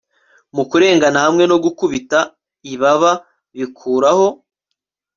Mu 0.55 0.63
kurengana 0.69 1.17
hamwe 1.25 1.43
no 1.51 1.57
gukubita 1.63 2.19
ibaba 2.73 3.11
bikuraho 3.57 4.27